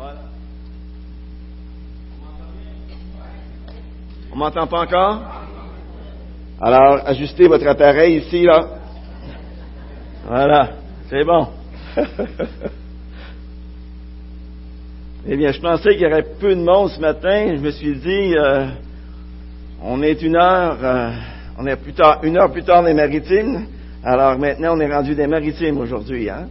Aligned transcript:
Voilà. 0.00 0.20
On 4.32 4.36
m'entend 4.36 4.66
pas 4.66 4.80
encore? 4.80 5.20
Alors, 6.58 7.00
ajustez 7.04 7.46
votre 7.46 7.66
appareil 7.66 8.16
ici, 8.16 8.44
là. 8.44 8.66
Voilà, 10.26 10.70
c'est 11.10 11.22
bon. 11.22 11.48
eh 15.26 15.36
bien, 15.36 15.52
je 15.52 15.60
pensais 15.60 15.90
qu'il 15.92 16.00
y 16.00 16.06
aurait 16.06 16.24
peu 16.40 16.54
de 16.54 16.62
monde 16.62 16.88
ce 16.88 17.00
matin. 17.00 17.56
Je 17.56 17.60
me 17.60 17.70
suis 17.70 17.96
dit, 17.96 18.34
euh, 18.38 18.68
on 19.82 20.02
est 20.02 20.22
une 20.22 20.36
heure, 20.36 20.78
euh, 20.82 21.10
on 21.58 21.66
est 21.66 21.76
plus 21.76 21.92
tard, 21.92 22.20
une 22.22 22.38
heure 22.38 22.50
plus 22.50 22.64
tard 22.64 22.82
des 22.84 22.94
maritimes. 22.94 23.66
Alors 24.02 24.38
maintenant, 24.38 24.78
on 24.78 24.80
est 24.80 24.90
rendu 24.90 25.14
des 25.14 25.26
maritimes 25.26 25.76
aujourd'hui, 25.76 26.30
hein. 26.30 26.48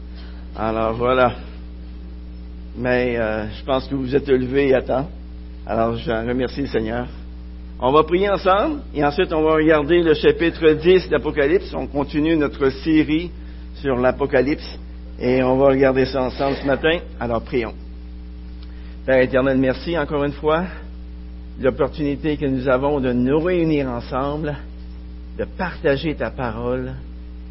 Alors 0.55 0.93
voilà. 0.93 1.31
Mais 2.75 3.17
euh, 3.17 3.47
je 3.49 3.63
pense 3.63 3.87
que 3.87 3.95
vous 3.95 4.03
vous 4.03 4.15
êtes 4.15 4.27
levés 4.27 4.73
à 4.73 4.81
temps. 4.81 5.07
Alors 5.65 5.97
je 5.97 6.11
remercie 6.11 6.61
le 6.61 6.67
Seigneur. 6.67 7.07
On 7.79 7.91
va 7.91 8.03
prier 8.03 8.29
ensemble 8.29 8.81
et 8.93 9.03
ensuite 9.05 9.31
on 9.31 9.41
va 9.41 9.53
regarder 9.53 10.01
le 10.03 10.13
chapitre 10.13 10.71
10 10.71 11.09
d'Apocalypse. 11.09 11.73
On 11.73 11.87
continue 11.87 12.35
notre 12.35 12.69
série 12.69 13.31
sur 13.75 13.95
l'Apocalypse 13.95 14.77
et 15.19 15.41
on 15.43 15.57
va 15.57 15.67
regarder 15.67 16.05
ça 16.05 16.23
ensemble 16.23 16.57
ce 16.57 16.65
matin. 16.65 16.99
Alors 17.19 17.41
prions. 17.41 17.73
Père 19.05 19.21
éternel, 19.21 19.57
merci 19.57 19.97
encore 19.97 20.23
une 20.23 20.33
fois 20.33 20.65
l'opportunité 21.61 22.37
que 22.37 22.45
nous 22.45 22.67
avons 22.67 22.99
de 22.99 23.11
nous 23.11 23.39
réunir 23.39 23.89
ensemble, 23.89 24.55
de 25.37 25.45
partager 25.57 26.15
ta 26.15 26.31
parole 26.31 26.93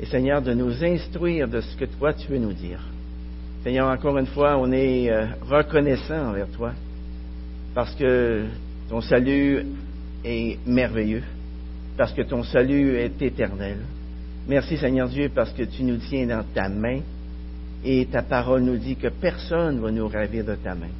et 0.00 0.06
Seigneur 0.06 0.40
de 0.42 0.54
nous 0.54 0.82
instruire 0.84 1.48
de 1.48 1.60
ce 1.60 1.76
que 1.76 1.84
toi 1.84 2.12
tu 2.12 2.28
veux 2.28 2.38
nous 2.38 2.52
dire. 2.52 2.80
Seigneur, 3.64 3.88
encore 3.88 4.16
une 4.18 4.26
fois, 4.26 4.56
on 4.56 4.70
est 4.70 5.10
euh, 5.10 5.26
reconnaissant 5.48 6.30
envers 6.30 6.48
toi 6.48 6.72
parce 7.74 7.94
que 7.96 8.44
ton 8.88 9.00
salut 9.00 9.66
est 10.24 10.58
merveilleux, 10.66 11.24
parce 11.96 12.12
que 12.12 12.22
ton 12.22 12.44
salut 12.44 12.96
est 12.96 13.20
éternel. 13.20 13.78
Merci 14.48 14.76
Seigneur 14.78 15.08
Dieu 15.08 15.30
parce 15.34 15.52
que 15.52 15.64
tu 15.64 15.82
nous 15.82 15.96
tiens 15.96 16.26
dans 16.26 16.44
ta 16.54 16.68
main 16.68 17.00
et 17.84 18.06
ta 18.06 18.22
parole 18.22 18.62
nous 18.62 18.76
dit 18.76 18.96
que 18.96 19.08
personne 19.08 19.76
ne 19.76 19.80
va 19.80 19.90
nous 19.90 20.08
ravir 20.08 20.44
de 20.44 20.54
ta 20.54 20.74
main. 20.74 20.90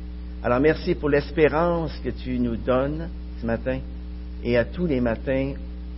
Alors 0.42 0.60
merci 0.60 0.94
pour 0.94 1.08
l'espérance 1.08 1.96
que 2.04 2.10
tu 2.10 2.38
nous 2.38 2.56
donnes 2.56 3.08
ce 3.40 3.46
matin 3.46 3.78
et 4.44 4.56
à 4.56 4.64
tous 4.64 4.86
les 4.86 5.00
matins, 5.00 5.54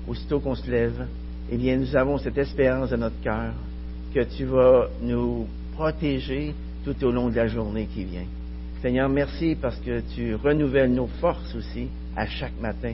aussitôt 0.07 0.41
qu'on 0.41 0.55
se 0.55 0.71
lève, 0.71 1.07
eh 1.51 1.57
bien 1.57 1.77
nous 1.77 1.97
avons 1.97 2.19
cette 2.19 2.39
espérance 2.39 2.91
dans 2.91 2.99
notre 2.99 3.21
cœur 3.23 3.53
que 4.15 4.21
tu 4.37 4.45
vas 4.45 4.89
nous 5.03 5.47
protéger 5.81 6.53
tout 6.85 7.03
au 7.07 7.11
long 7.11 7.31
de 7.31 7.37
la 7.37 7.49
journée 7.49 7.87
qui 7.87 8.05
vient. 8.05 8.27
Seigneur, 8.83 9.09
merci 9.09 9.57
parce 9.59 9.79
que 9.79 10.03
tu 10.15 10.35
renouvelles 10.35 10.93
nos 10.93 11.07
forces 11.23 11.55
aussi 11.55 11.89
à 12.15 12.27
chaque 12.27 12.61
matin 12.61 12.93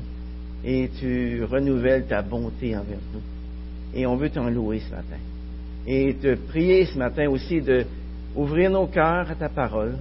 et 0.64 0.88
tu 1.00 1.42
renouvelles 1.42 2.06
ta 2.06 2.22
bonté 2.22 2.76
envers 2.76 3.00
nous. 3.12 3.22
Et 3.92 4.06
on 4.06 4.14
veut 4.14 4.30
t'en 4.30 4.48
louer 4.48 4.78
ce 4.78 4.90
matin. 4.90 5.18
Et 5.84 6.14
te 6.14 6.36
prier 6.36 6.86
ce 6.86 6.96
matin 6.96 7.28
aussi 7.28 7.60
de 7.60 7.84
ouvrir 8.36 8.70
nos 8.70 8.86
cœurs 8.86 9.32
à 9.32 9.34
ta 9.34 9.48
parole 9.48 9.96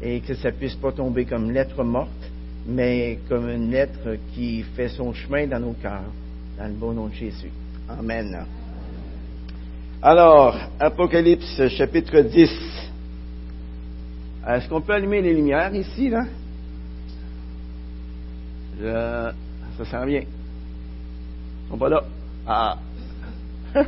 et 0.00 0.20
que 0.20 0.34
ça 0.34 0.52
puisse 0.52 0.76
pas 0.76 0.92
tomber 0.92 1.24
comme 1.24 1.50
lettre 1.50 1.82
morte, 1.82 2.30
mais 2.68 3.18
comme 3.28 3.48
une 3.48 3.72
lettre 3.72 4.16
qui 4.32 4.62
fait 4.76 4.90
son 4.90 5.12
chemin 5.12 5.48
dans 5.48 5.58
nos 5.58 5.72
cœurs, 5.72 6.12
dans 6.56 6.68
le 6.68 6.74
bon 6.74 6.92
nom 6.92 7.08
de 7.08 7.14
Jésus. 7.14 7.50
Amen. 7.88 8.46
Alors, 10.00 10.56
Apocalypse 10.78 11.66
chapitre 11.70 12.20
10. 12.20 12.50
Est-ce 14.46 14.68
qu'on 14.68 14.80
peut 14.80 14.92
allumer 14.92 15.20
les 15.20 15.34
lumières 15.34 15.74
ici, 15.74 16.08
là? 16.08 16.24
ça 19.76 19.84
sent 19.84 20.06
bien. 20.06 20.22
Ils 21.72 21.78
pas 21.78 21.88
là. 21.88 22.04
Ah. 22.46 22.78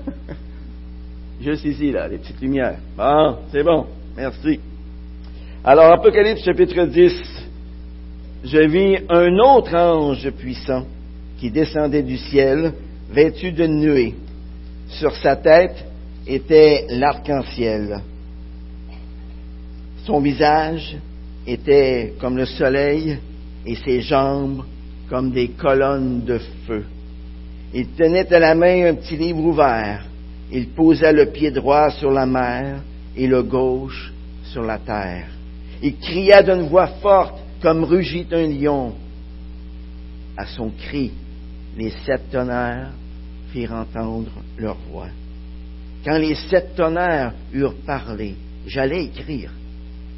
Juste 1.41 1.65
ici, 1.65 1.93
là, 1.93 2.09
les 2.09 2.19
petites 2.19 2.41
lumières. 2.41 2.79
Bon, 2.97 3.37
c'est 3.53 3.63
bon. 3.63 3.87
Merci. 4.17 4.59
Alors, 5.63 5.93
Apocalypse 5.93 6.43
chapitre 6.45 6.87
10. 6.87 7.13
Je 8.43 8.59
vis 8.59 8.99
un 9.09 9.39
autre 9.39 9.77
ange 9.77 10.29
puissant 10.33 10.87
qui 11.39 11.53
descendait 11.53 12.03
du 12.03 12.17
ciel, 12.17 12.73
vêtu 13.13 13.53
de 13.53 13.67
nuée. 13.69 14.17
Sur 14.89 15.15
sa 15.15 15.37
tête 15.37 15.87
était 16.27 16.87
l'arc-en-ciel. 16.91 18.01
Son 20.05 20.21
visage 20.21 20.97
était 21.47 22.15
comme 22.21 22.37
le 22.37 22.47
soleil 22.47 23.19
et 23.67 23.75
ses 23.77 24.01
jambes 24.01 24.65
comme 25.09 25.31
des 25.31 25.49
colonnes 25.49 26.25
de 26.25 26.39
feu. 26.67 26.85
Il 27.73 27.89
tenait 27.89 28.33
à 28.33 28.39
la 28.39 28.55
main 28.55 28.91
un 28.91 28.95
petit 28.95 29.17
livre 29.17 29.41
ouvert. 29.41 30.05
Il 30.53 30.69
posa 30.69 31.13
le 31.13 31.27
pied 31.27 31.51
droit 31.51 31.91
sur 31.91 32.11
la 32.11 32.27
mer 32.27 32.81
et 33.17 33.27
le 33.27 33.43
gauche 33.43 34.13
sur 34.45 34.63
la 34.63 34.79
terre. 34.79 35.29
Il 35.83 35.97
cria 35.97 36.43
d'une 36.43 36.69
voix 36.69 36.89
forte 37.01 37.39
comme 37.63 37.85
rugit 37.85 38.27
un 38.33 38.47
lion. 38.47 38.95
À 40.37 40.47
son 40.47 40.71
cri, 40.71 41.13
les 41.77 41.91
sept 42.05 42.31
tonnerres 42.31 42.91
firent 43.53 43.73
entendre 43.73 44.31
leur 44.59 44.77
voix. 44.91 45.09
Quand 46.05 46.19
les 46.19 46.35
sept 46.35 46.75
tonnerres 46.77 47.35
eurent 47.53 47.75
parlé, 47.87 48.35
j'allais 48.67 49.05
écrire, 49.05 49.51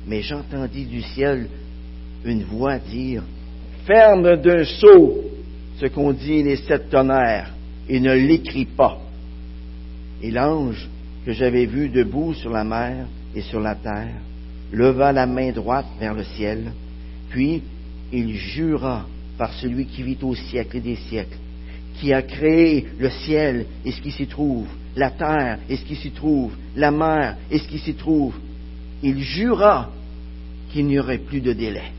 mais 0.06 0.22
j'entendis 0.22 0.84
du 0.84 1.02
ciel 1.02 1.48
une 2.24 2.44
voix 2.44 2.78
dire, 2.78 3.22
Ferme 3.84 4.36
d'un 4.36 4.64
sceau 4.64 5.24
ce 5.80 5.86
qu'ont 5.86 6.12
dit 6.12 6.44
les 6.44 6.56
sept 6.56 6.88
tonnerres 6.88 7.50
et 7.88 7.98
ne 7.98 8.14
l'écris 8.14 8.66
pas. 8.66 9.00
Et 10.22 10.30
l'ange 10.30 10.88
que 11.26 11.32
j'avais 11.32 11.66
vu 11.66 11.88
debout 11.88 12.32
sur 12.34 12.50
la 12.50 12.62
mer 12.62 13.06
et 13.34 13.40
sur 13.40 13.58
la 13.58 13.74
terre 13.74 14.20
leva 14.72 15.12
la 15.12 15.26
main 15.26 15.50
droite 15.50 15.86
vers 15.98 16.14
le 16.14 16.22
ciel, 16.22 16.72
puis 17.28 17.62
il 18.12 18.34
jura 18.36 19.06
par 19.36 19.52
celui 19.54 19.86
qui 19.86 20.02
vit 20.04 20.18
au 20.22 20.34
siècle 20.34 20.80
des 20.80 20.96
siècles, 20.96 21.38
qui 21.98 22.12
a 22.12 22.22
créé 22.22 22.86
le 22.98 23.10
ciel 23.10 23.66
et 23.84 23.90
ce 23.90 24.00
qui 24.00 24.12
s'y 24.12 24.26
trouve, 24.26 24.68
la 24.96 25.10
terre 25.10 25.58
et 25.68 25.76
ce 25.76 25.84
qui 25.84 25.96
s'y 25.96 26.10
trouve, 26.10 26.52
la 26.76 26.90
mer 26.90 27.36
et 27.50 27.58
ce 27.58 27.68
qui 27.68 27.78
s'y 27.78 27.94
trouve. 27.94 28.34
Il 29.02 29.20
jura 29.20 29.90
qu'il 30.70 30.86
n'y 30.86 30.98
aurait 30.98 31.18
plus 31.18 31.40
de 31.40 31.52
délai. 31.52 31.92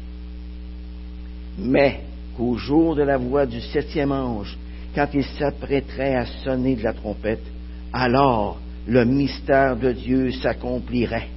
Mais 1.57 2.01
qu'au 2.35 2.55
jour 2.55 2.95
de 2.95 3.03
la 3.03 3.17
voix 3.17 3.45
du 3.45 3.61
septième 3.61 4.11
ange, 4.11 4.57
quand 4.95 5.07
il 5.13 5.23
s'apprêterait 5.23 6.15
à 6.15 6.25
sonner 6.43 6.75
de 6.75 6.83
la 6.83 6.93
trompette, 6.93 7.43
alors 7.91 8.59
le 8.87 9.05
mystère 9.05 9.75
de 9.75 9.91
Dieu 9.91 10.31
s'accomplirait, 10.31 11.29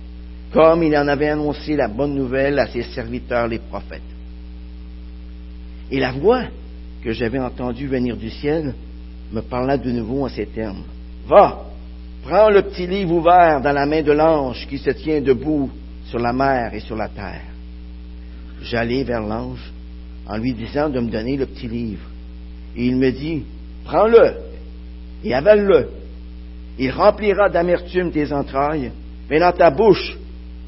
comme 0.53 0.83
il 0.83 0.97
en 0.97 1.09
avait 1.09 1.29
annoncé 1.29 1.77
la 1.77 1.89
bonne 1.89 2.15
nouvelle 2.15 2.59
à 2.59 2.67
ses 2.67 2.83
serviteurs 2.83 3.49
les 3.49 3.59
prophètes. 3.59 4.03
Et 5.91 6.01
la 6.01 6.13
voix 6.13 6.45
que 7.03 7.13
j'avais 7.13 7.39
entendue 7.39 7.87
venir 7.87 8.17
du 8.17 8.31
ciel 8.31 8.75
me 9.33 9.41
parla 9.41 9.77
de 9.77 9.91
nouveau 9.91 10.25
en 10.25 10.29
ces 10.29 10.47
termes. 10.47 10.83
Va, 11.27 11.65
prends 12.23 12.51
le 12.51 12.63
petit 12.63 12.87
livre 12.87 13.13
ouvert 13.13 13.61
dans 13.61 13.73
la 13.73 13.85
main 13.85 14.03
de 14.03 14.13
l'ange 14.13 14.67
qui 14.69 14.79
se 14.79 14.91
tient 14.91 15.21
debout 15.21 15.71
sur 16.05 16.21
la 16.21 16.33
mer 16.33 16.73
et 16.73 16.81
sur 16.81 16.95
la 16.95 17.09
terre. 17.09 17.43
J'allai 18.63 19.03
vers 19.03 19.23
l'ange 19.23 19.73
en 20.29 20.37
lui 20.37 20.55
disant 20.55 20.89
de 20.89 21.01
me 21.01 21.11
donner 21.11 21.37
le 21.37 21.47
petit 21.47 21.69
livre. 21.69 22.07
Et 22.77 22.87
il 22.87 22.97
me 22.97 23.11
dit, 23.11 23.45
prends-le 23.85 24.35
et 25.25 25.35
avale-le. 25.35 25.89
Il 26.79 26.91
remplira 26.91 27.49
d'amertume 27.49 28.13
tes 28.13 28.33
entrailles, 28.33 28.93
mais 29.29 29.41
dans 29.41 29.53
ta 29.53 29.71
bouche, 29.71 30.17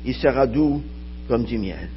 il 0.05 0.15
sera 0.15 0.47
doux 0.47 0.83
comme 1.29 1.45
du 1.45 1.59
miel. 1.59 1.89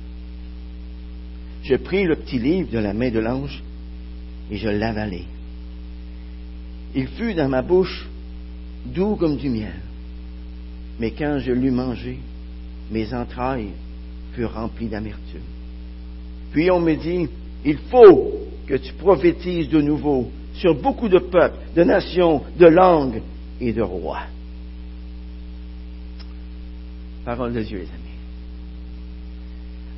Je 1.63 1.75
pris 1.75 2.03
le 2.03 2.15
petit 2.15 2.39
livre 2.39 2.69
de 2.71 2.80
la 2.80 2.94
main 2.94 3.09
de 3.09 3.19
l'ange 3.19 3.63
et 4.51 4.57
je 4.57 4.69
l'avalai. 4.69 5.25
Il 6.94 7.07
fut 7.07 7.33
dans 7.33 7.47
ma 7.47 7.62
bouche 7.62 8.07
doux 8.86 9.16
comme 9.16 9.38
du 9.38 9.50
miel. 9.50 9.80
Mais 11.00 11.12
quand 11.12 11.39
je 11.39 11.51
l'eus 11.51 11.72
mangé, 11.72 12.19
mes 12.92 13.13
entrailles 13.13 13.72
furent 14.33 14.54
remplies 14.54 14.88
d'amertume. 14.88 15.42
Puis 16.51 16.69
on 16.69 16.80
me 16.80 16.95
dit, 16.95 17.28
il 17.66 17.78
faut 17.89 18.33
que 18.68 18.75
tu 18.75 18.94
prophétises 18.94 19.69
de 19.69 19.81
nouveau 19.81 20.31
sur 20.56 20.75
beaucoup 20.75 21.10
de 21.10 21.19
peuples, 21.19 21.57
de 21.75 21.83
nations, 21.83 22.44
de 22.57 22.68
langues 22.68 23.22
et 23.60 23.74
de 23.74 23.81
rois. 23.81 24.24
Parole 27.25 27.54
de 27.54 27.62
Dieu, 27.62 27.78
les 27.78 27.83
amis. 27.83 28.01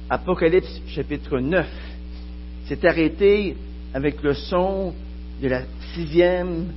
Apocalypse 0.10 0.82
chapitre 0.88 1.40
9 1.40 1.68
s'est 2.68 2.86
arrêté 2.86 3.56
avec 3.94 4.22
le 4.22 4.34
son 4.34 4.94
de 5.42 5.48
la 5.48 5.62
sixième 5.94 6.68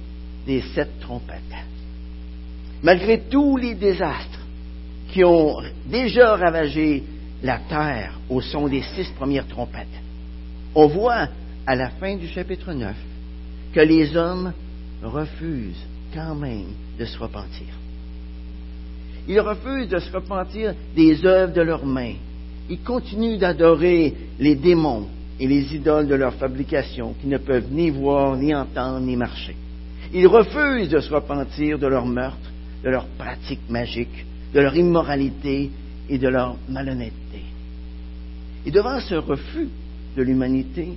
des 0.47 0.63
sept 0.75 1.01
trompettes. 1.01 1.43
Malgré 2.87 3.19
tous 3.19 3.57
les 3.57 3.75
désastres 3.75 4.47
qui 5.09 5.25
ont 5.25 5.57
déjà 5.91 6.37
ravagé 6.37 7.03
la 7.43 7.59
terre 7.59 8.21
au 8.31 8.41
son 8.41 8.69
des 8.69 8.83
six 8.95 9.09
premières 9.19 9.49
trompettes. 9.49 9.89
On 10.73 10.87
voit 10.87 11.27
à 11.67 11.75
la 11.75 11.91
fin 11.91 12.15
du 12.15 12.29
chapitre 12.29 12.73
9 12.73 12.95
que 13.73 13.81
les 13.81 14.17
hommes 14.17 14.53
refusent 15.03 15.85
quand 16.15 16.37
même 16.37 16.69
de 16.97 17.05
se 17.05 17.19
repentir. 17.19 17.67
Ils 19.27 19.41
refusent 19.41 19.89
de 19.89 19.99
se 19.99 20.13
repentir 20.13 20.73
des 20.95 21.27
œuvres 21.27 21.55
de 21.55 21.63
leurs 21.63 21.85
mains. 21.85 22.15
Ils 22.71 22.83
continuent 22.83 23.39
d'adorer 23.39 24.15
les 24.39 24.55
démons 24.55 25.09
et 25.41 25.49
les 25.49 25.75
idoles 25.75 26.07
de 26.07 26.15
leur 26.15 26.35
fabrication 26.35 27.17
qui 27.21 27.27
ne 27.27 27.39
peuvent 27.39 27.67
ni 27.69 27.91
voir, 27.91 28.37
ni 28.37 28.55
entendre, 28.55 29.01
ni 29.01 29.17
marcher. 29.17 29.57
Ils 30.15 30.29
refusent 30.29 30.91
de 30.91 31.01
se 31.01 31.13
repentir 31.13 31.81
de 31.81 31.89
leur 31.89 32.07
meurtre, 32.07 32.53
de 32.85 32.91
leurs 32.91 33.07
pratiques 33.19 33.69
magiques, 33.69 34.25
de 34.55 34.61
leur 34.61 34.77
immoralité 34.77 35.71
et 36.09 36.19
de 36.19 36.29
leur 36.29 36.57
malhonnêteté. 36.69 37.43
Et 38.65 38.71
devant 38.71 39.01
ce 39.01 39.15
refus 39.15 39.69
de 40.17 40.23
l'humanité 40.23 40.89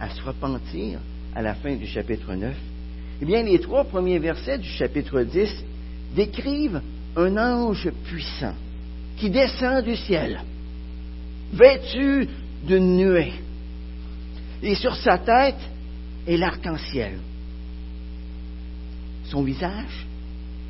à 0.00 0.10
se 0.10 0.22
repentir 0.22 1.00
à 1.34 1.42
la 1.42 1.54
fin 1.54 1.74
du 1.76 1.86
chapitre 1.86 2.34
9, 2.34 2.54
eh 3.22 3.24
bien, 3.24 3.42
les 3.42 3.58
trois 3.60 3.84
premiers 3.84 4.18
versets 4.18 4.58
du 4.58 4.68
chapitre 4.68 5.22
10 5.22 5.64
décrivent 6.14 6.80
un 7.16 7.36
ange 7.36 7.90
puissant 8.04 8.54
qui 9.16 9.30
descend 9.30 9.84
du 9.84 9.96
ciel, 9.96 10.40
vêtu 11.52 12.28
d'une 12.66 12.96
nuée. 12.96 13.34
Et 14.62 14.74
sur 14.74 14.96
sa 14.96 15.18
tête 15.18 15.60
est 16.26 16.36
l'arc-en-ciel. 16.36 17.18
Son 19.26 19.42
visage 19.42 20.06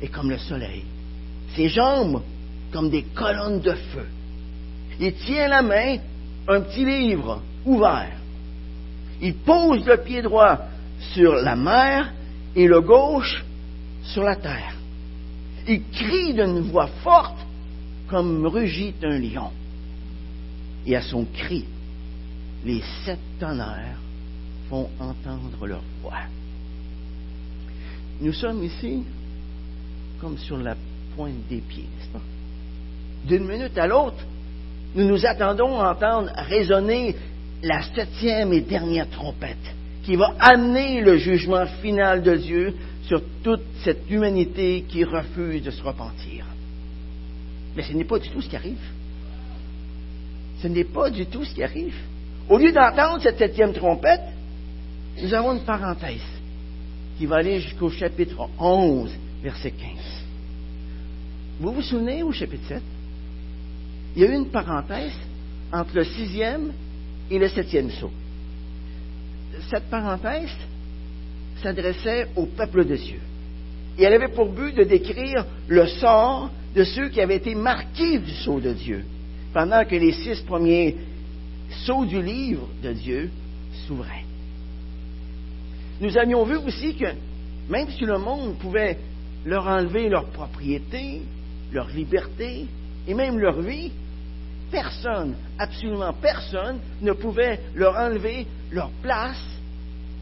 est 0.01 0.07
comme 0.07 0.29
le 0.29 0.37
soleil. 0.37 0.83
Ses 1.55 1.69
jambes 1.69 2.21
comme 2.71 2.89
des 2.89 3.03
colonnes 3.03 3.61
de 3.61 3.73
feu. 3.73 4.05
Il 4.99 5.13
tient 5.13 5.47
la 5.47 5.61
main 5.61 5.97
un 6.47 6.61
petit 6.61 6.85
livre 6.85 7.41
ouvert. 7.65 8.17
Il 9.21 9.35
pose 9.35 9.85
le 9.85 9.97
pied 9.97 10.21
droit 10.21 10.59
sur 11.13 11.35
la 11.35 11.55
mer 11.55 12.13
et 12.55 12.67
le 12.67 12.81
gauche 12.81 13.43
sur 14.03 14.23
la 14.23 14.35
terre. 14.35 14.75
Il 15.67 15.83
crie 15.91 16.33
d'une 16.33 16.59
voix 16.59 16.87
forte 17.03 17.37
comme 18.07 18.45
rugit 18.45 18.93
un 19.03 19.17
lion. 19.17 19.51
Et 20.85 20.95
à 20.95 21.01
son 21.01 21.25
cri, 21.25 21.65
les 22.63 22.83
sept 23.03 23.19
tonnerres 23.39 23.99
font 24.69 24.89
entendre 24.99 25.65
leur 25.65 25.81
voix. 26.01 26.23
Nous 28.21 28.33
sommes 28.33 28.63
ici 28.63 29.03
comme 30.19 30.37
sur 30.37 30.57
la 30.57 30.75
pointe 31.15 31.47
des 31.49 31.61
pieds, 31.61 31.83
n'est-ce 31.97 32.09
pas? 32.09 32.21
D'une 33.25 33.47
minute 33.47 33.77
à 33.77 33.87
l'autre, 33.87 34.23
nous 34.95 35.05
nous 35.05 35.25
attendons 35.25 35.79
à 35.79 35.91
entendre 35.91 36.31
résonner 36.35 37.15
la 37.63 37.81
septième 37.93 38.53
et 38.53 38.61
dernière 38.61 39.09
trompette 39.09 39.57
qui 40.03 40.15
va 40.15 40.35
amener 40.39 41.01
le 41.01 41.17
jugement 41.17 41.65
final 41.81 42.21
de 42.21 42.35
Dieu 42.35 42.75
sur 43.07 43.21
toute 43.43 43.63
cette 43.83 44.09
humanité 44.09 44.85
qui 44.87 45.03
refuse 45.03 45.63
de 45.63 45.71
se 45.71 45.81
repentir. 45.81 46.45
Mais 47.75 47.83
ce 47.83 47.93
n'est 47.93 48.05
pas 48.05 48.19
du 48.19 48.29
tout 48.29 48.41
ce 48.41 48.47
qui 48.47 48.55
arrive. 48.55 48.91
Ce 50.61 50.67
n'est 50.67 50.83
pas 50.83 51.09
du 51.09 51.25
tout 51.25 51.43
ce 51.43 51.53
qui 51.53 51.63
arrive. 51.63 51.95
Au 52.47 52.57
lieu 52.57 52.71
d'entendre 52.71 53.21
cette 53.21 53.37
septième 53.37 53.73
trompette, 53.73 54.21
nous 55.21 55.33
avons 55.33 55.53
une 55.53 55.65
parenthèse 55.65 56.21
qui 57.17 57.25
va 57.25 57.37
aller 57.37 57.59
jusqu'au 57.59 57.89
chapitre 57.89 58.47
11, 58.59 59.11
verset 59.45 59.71
15. 59.71 59.89
Vous 61.59 61.71
vous 61.71 61.83
souvenez 61.83 62.23
au 62.23 62.31
chapitre 62.31 62.67
7? 62.67 62.81
Il 64.15 64.21
y 64.23 64.25
a 64.25 64.29
eu 64.29 64.35
une 64.35 64.49
parenthèse 64.49 65.13
entre 65.71 65.95
le 65.95 66.03
sixième 66.03 66.73
et 67.29 67.37
le 67.37 67.47
septième 67.49 67.91
saut. 67.91 68.11
Cette 69.69 69.87
parenthèse 69.89 70.49
s'adressait 71.61 72.27
au 72.35 72.47
peuple 72.47 72.85
de 72.85 72.95
Dieu. 72.95 73.19
Et 73.99 74.03
elle 74.03 74.13
avait 74.13 74.33
pour 74.33 74.51
but 74.51 74.75
de 74.75 74.83
décrire 74.83 75.45
le 75.67 75.85
sort 75.87 76.49
de 76.75 76.83
ceux 76.83 77.09
qui 77.09 77.21
avaient 77.21 77.37
été 77.37 77.53
marqués 77.53 78.17
du 78.17 78.31
sceau 78.31 78.59
de 78.59 78.73
Dieu, 78.73 79.05
pendant 79.53 79.85
que 79.85 79.95
les 79.95 80.11
six 80.11 80.41
premiers 80.41 80.97
sceaux 81.85 82.05
du 82.05 82.21
livre 82.21 82.67
de 82.81 82.93
Dieu 82.93 83.29
s'ouvraient. 83.85 84.25
Nous 86.01 86.17
avions 86.17 86.43
vu 86.45 86.57
aussi 86.57 86.95
que 86.95 87.13
même 87.69 87.89
si 87.91 88.05
le 88.05 88.17
monde 88.17 88.57
pouvait 88.57 88.97
leur 89.45 89.67
enlever 89.67 90.09
leur 90.09 90.25
propriété, 90.25 91.21
leur 91.71 91.87
liberté 91.89 92.65
et 93.07 93.13
même 93.13 93.37
leur 93.37 93.61
vie, 93.61 93.91
personne, 94.71 95.35
absolument 95.59 96.13
personne, 96.13 96.79
ne 97.01 97.13
pouvait 97.13 97.59
leur 97.75 97.95
enlever 97.95 98.47
leur 98.71 98.89
place 99.01 99.43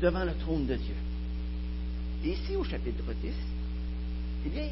devant 0.01 0.25
le 0.25 0.33
trône 0.33 0.65
de 0.65 0.75
Dieu. 0.75 0.95
Et 2.25 2.31
ici, 2.31 2.55
au 2.55 2.63
chapitre 2.63 3.03
10, 3.21 3.31
eh 4.45 4.49
bien, 4.49 4.69